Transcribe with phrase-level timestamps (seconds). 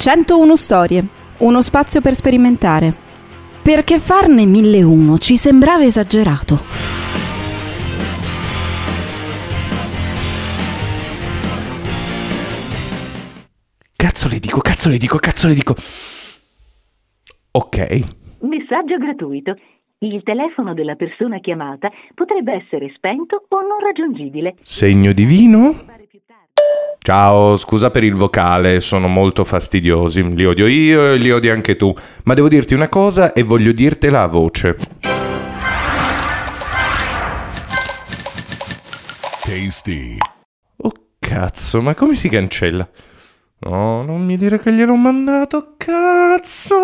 [0.00, 1.06] 101 storie,
[1.40, 2.90] uno spazio per sperimentare.
[3.62, 6.58] Perché farne 1001 ci sembrava esagerato.
[13.94, 15.74] Cazzo le dico, cazzo le dico, cazzo le dico.
[17.50, 18.00] Ok.
[18.38, 19.54] Messaggio gratuito.
[19.98, 24.54] Il telefono della persona chiamata potrebbe essere spento o non raggiungibile.
[24.62, 25.74] Segno divino?
[27.12, 30.22] Ciao, scusa per il vocale, sono molto fastidiosi.
[30.32, 31.92] Li odio io e li odi anche tu.
[32.22, 34.76] Ma devo dirti una cosa e voglio dirtela a voce.
[39.42, 40.18] Tasty.
[40.76, 42.88] Oh cazzo, ma come si cancella?
[43.58, 46.76] No, non mi dire che gliel'ho mandato, cazzo!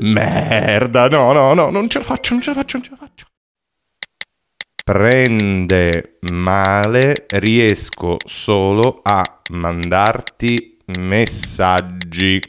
[0.00, 2.96] Merda, no, no, no, non ce la faccio, non ce la faccio, non ce la
[2.96, 2.99] faccio.
[4.90, 12.40] Prende male, riesco solo a mandarti messaggi.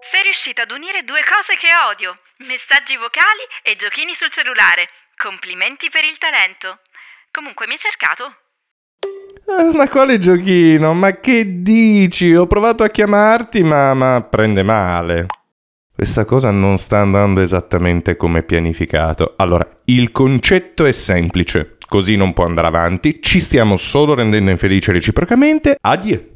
[0.00, 4.90] Sei riuscito ad unire due cose che odio: messaggi vocali e giochini sul cellulare.
[5.16, 6.78] Complimenti per il talento.
[7.32, 8.36] Comunque, mi hai cercato?
[9.48, 10.94] Ah, ma quale giochino?
[10.94, 12.32] Ma che dici?
[12.32, 15.26] Ho provato a chiamarti, ma, ma prende male.
[15.96, 19.34] Questa cosa non sta andando esattamente come pianificato.
[19.36, 24.90] Allora, il concetto è semplice, così non può andare avanti, ci stiamo solo rendendo infelici
[24.90, 25.76] reciprocamente.
[25.80, 26.32] Addio.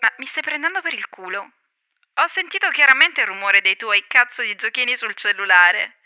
[0.00, 1.38] Ma mi stai prendendo per il culo?
[1.38, 5.96] Ho sentito chiaramente il rumore dei tuoi cazzo di giochini sul cellulare.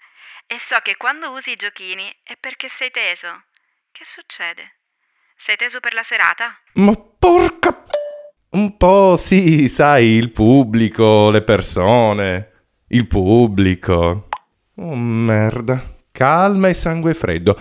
[0.48, 3.44] E so che quando usi i giochini è perché sei teso.
[3.92, 4.80] Che succede?
[5.36, 6.58] Sei teso per la serata?
[6.74, 7.84] Ma porca...
[8.52, 12.48] Un po' sì, sai, il pubblico, le persone.
[12.88, 14.26] Il pubblico.
[14.74, 15.80] Oh merda.
[16.10, 17.56] Calma e sangue freddo.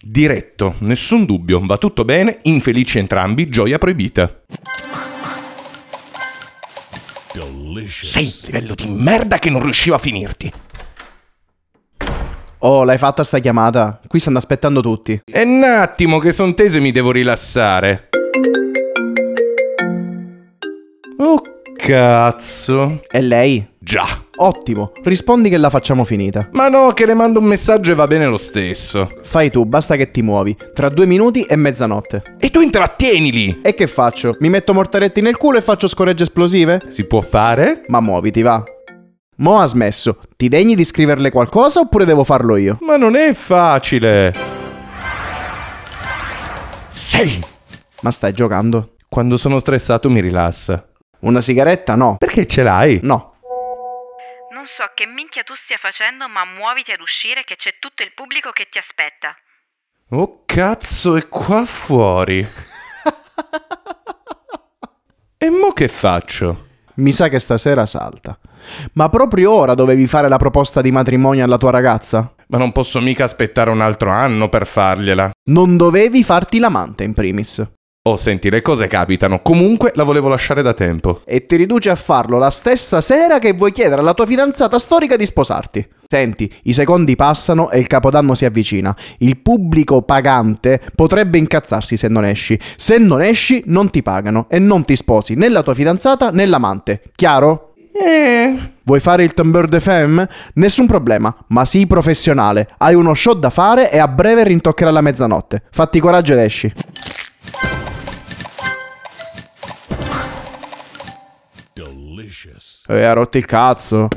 [0.00, 4.42] Diretto, nessun dubbio, va tutto bene, infelici entrambi, gioia proibita.
[7.32, 8.10] Delicious.
[8.10, 10.52] Sei livello di merda che non riusciva a finirti.
[12.58, 14.00] Oh, l'hai fatta sta chiamata?
[14.06, 15.20] Qui stanno aspettando tutti.
[15.24, 18.08] È un attimo che son teso e mi devo rilassare.
[21.24, 21.40] Oh
[21.76, 23.00] cazzo.
[23.08, 23.64] E lei?
[23.78, 24.04] Già.
[24.38, 26.48] Ottimo, rispondi che la facciamo finita.
[26.50, 29.08] Ma no, che le mando un messaggio e va bene lo stesso.
[29.22, 30.56] Fai tu, basta che ti muovi.
[30.74, 32.22] Tra due minuti e mezzanotte.
[32.40, 33.60] E tu intrattienili.
[33.62, 34.34] E che faccio?
[34.40, 36.80] Mi metto mortaretti nel culo e faccio scoregge esplosive?
[36.88, 37.82] Si può fare?
[37.86, 38.60] Ma muoviti, va.
[39.36, 40.18] Mo ha smesso.
[40.36, 42.78] Ti degni di scriverle qualcosa oppure devo farlo io?
[42.80, 44.34] Ma non è facile.
[46.88, 47.40] Sei.
[48.00, 48.94] Ma stai giocando?
[49.08, 50.84] Quando sono stressato mi rilassa.
[51.22, 51.94] Una sigaretta?
[51.94, 52.16] No.
[52.18, 52.98] Perché ce l'hai?
[53.02, 53.36] No.
[54.52, 58.12] Non so che minchia tu stia facendo, ma muoviti ad uscire che c'è tutto il
[58.12, 59.34] pubblico che ti aspetta.
[60.10, 62.44] Oh cazzo, è qua fuori.
[65.38, 66.66] e mo che faccio?
[66.94, 68.36] Mi sa che stasera salta.
[68.94, 72.34] Ma proprio ora dovevi fare la proposta di matrimonio alla tua ragazza?
[72.48, 75.30] Ma non posso mica aspettare un altro anno per fargliela.
[75.50, 77.64] Non dovevi farti l'amante in primis.
[78.04, 79.42] Oh, senti, le cose capitano.
[79.42, 81.20] Comunque la volevo lasciare da tempo.
[81.24, 85.14] E ti riduci a farlo la stessa sera che vuoi chiedere alla tua fidanzata storica
[85.14, 85.86] di sposarti.
[86.08, 88.92] Senti, i secondi passano e il capodanno si avvicina.
[89.18, 92.58] Il pubblico pagante potrebbe incazzarsi se non esci.
[92.74, 96.44] Se non esci, non ti pagano e non ti sposi né la tua fidanzata né
[96.44, 97.02] l'amante.
[97.14, 97.74] Chiaro?
[97.92, 98.70] Eh.
[98.82, 100.28] Vuoi fare il tambour de femme?
[100.54, 102.70] Nessun problema, ma sii professionale.
[102.78, 105.62] Hai uno show da fare e a breve rintoccherà la mezzanotte.
[105.70, 106.72] Fatti coraggio ed esci.
[112.42, 112.82] Delicious.
[112.88, 114.08] E ha rotto il cazzo.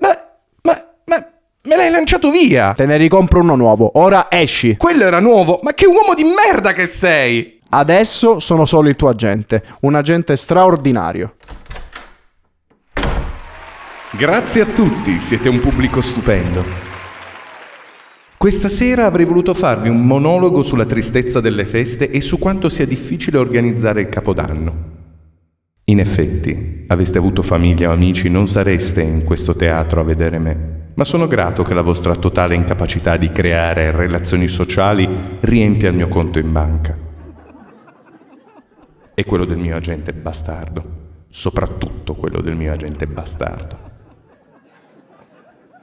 [0.00, 0.18] Ma,
[0.62, 1.26] ma, ma,
[1.62, 2.72] me l'hai lanciato via.
[2.74, 3.92] Te ne ricompro uno nuovo.
[3.94, 4.76] Ora esci.
[4.76, 5.60] Quello era nuovo.
[5.62, 7.60] Ma che uomo di merda che sei.
[7.68, 9.62] Adesso sono solo il tuo agente.
[9.80, 11.34] Un agente straordinario.
[14.14, 16.90] Grazie a tutti, siete un pubblico stupendo.
[18.36, 22.84] Questa sera avrei voluto farvi un monologo sulla tristezza delle feste e su quanto sia
[22.84, 25.01] difficile organizzare il capodanno.
[25.92, 30.90] In effetti, aveste avuto famiglia o amici, non sareste in questo teatro a vedere me,
[30.94, 35.06] ma sono grato che la vostra totale incapacità di creare relazioni sociali
[35.40, 36.96] riempia il mio conto in banca.
[39.12, 40.84] E quello del mio agente bastardo,
[41.28, 43.90] soprattutto quello del mio agente bastardo.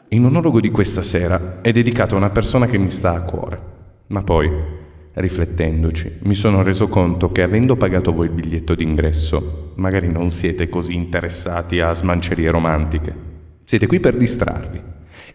[0.08, 3.62] Il monologo di questa sera è dedicato a una persona che mi sta a cuore,
[4.08, 4.50] ma poi,
[5.14, 10.70] riflettendoci, mi sono reso conto che avendo pagato voi il biglietto d'ingresso, magari non siete
[10.70, 13.16] così interessati a smancerie romantiche.
[13.64, 14.82] Siete qui per distrarvi.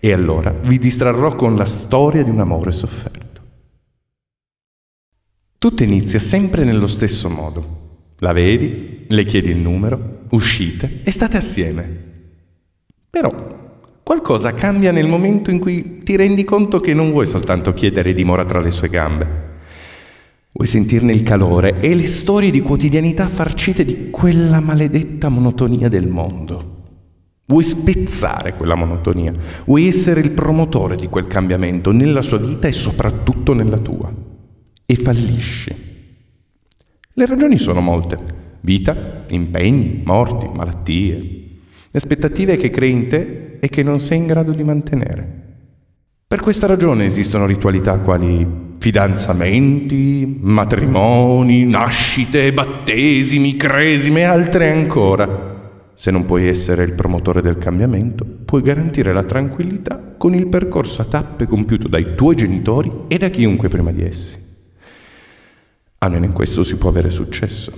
[0.01, 3.41] E allora vi distrarrò con la storia di un amore sofferto.
[5.57, 7.83] Tutto inizia sempre nello stesso modo.
[8.19, 12.03] La vedi, le chiedi il numero, uscite e state assieme.
[13.09, 13.63] Però
[14.03, 18.45] qualcosa cambia nel momento in cui ti rendi conto che non vuoi soltanto chiedere dimora
[18.45, 19.53] tra le sue gambe.
[20.57, 26.07] Vuoi sentirne il calore e le storie di quotidianità farcite di quella maledetta monotonia del
[26.07, 26.83] mondo.
[27.47, 29.35] Vuoi spezzare quella monotonia,
[29.65, 34.15] vuoi essere il promotore di quel cambiamento nella sua vita e soprattutto nella tua.
[34.87, 35.75] E fallisci.
[37.15, 38.17] Le ragioni sono molte.
[38.61, 41.47] Vita, impegni, morti, malattie.
[41.91, 45.43] Aspettative che crei in te e che non sei in grado di mantenere.
[46.29, 55.89] Per questa ragione esistono ritualità quali fidanzamenti, matrimoni, nascite, battesimi, cresime e altre ancora.
[55.95, 61.01] Se non puoi essere il promotore del cambiamento, puoi garantire la tranquillità con il percorso
[61.01, 64.37] a tappe compiuto dai tuoi genitori e da chiunque prima di essi.
[66.01, 67.73] Almeno in questo si può avere successo.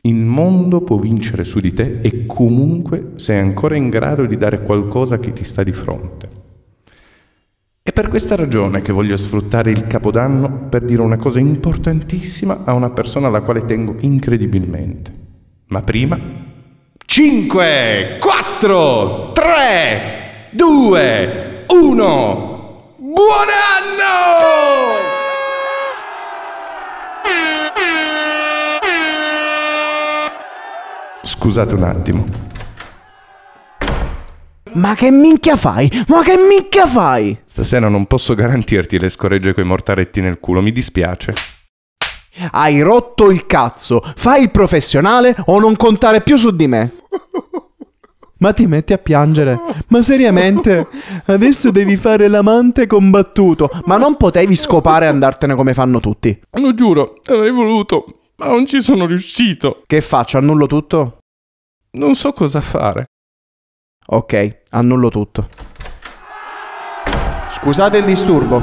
[0.00, 4.62] Il mondo può vincere su di te e comunque sei ancora in grado di dare
[4.62, 6.45] qualcosa che ti sta di fronte.
[7.86, 12.72] È per questa ragione che voglio sfruttare il Capodanno per dire una cosa importantissima a
[12.72, 15.12] una persona alla quale tengo incredibilmente.
[15.66, 16.18] Ma prima...
[17.06, 22.94] 5, 4, 3, 2, 1...
[22.96, 23.46] Buon
[23.78, 24.14] anno!
[31.22, 32.55] Scusate un attimo.
[34.76, 35.90] Ma che minchia fai?
[36.08, 37.38] Ma che minchia fai?
[37.46, 41.32] Stasera non posso garantirti le scoregge coi mortaretti nel culo, mi dispiace.
[42.50, 44.02] Hai rotto il cazzo.
[44.16, 46.92] Fai il professionale o non contare più su di me.
[48.38, 49.58] Ma ti metti a piangere?
[49.88, 50.86] Ma seriamente?
[51.24, 53.70] Adesso devi fare l'amante combattuto.
[53.86, 56.38] Ma non potevi scopare e andartene come fanno tutti.
[56.60, 58.04] Lo giuro, avrei voluto,
[58.36, 59.82] ma non ci sono riuscito.
[59.86, 60.36] Che faccio?
[60.36, 61.20] Annullo tutto?
[61.92, 63.06] Non so cosa fare.
[64.08, 65.48] Ok, annullo tutto.
[67.50, 68.60] Scusate il disturbo,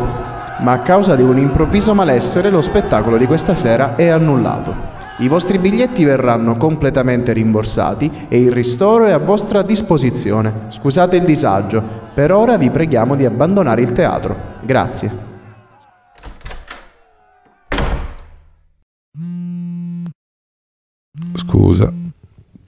[0.59, 4.91] ma a causa di un improvviso malessere lo spettacolo di questa sera è annullato.
[5.17, 10.67] I vostri biglietti verranno completamente rimborsati e il ristoro è a vostra disposizione.
[10.69, 14.35] Scusate il disagio, per ora vi preghiamo di abbandonare il teatro.
[14.61, 15.31] Grazie.
[21.35, 21.91] Scusa,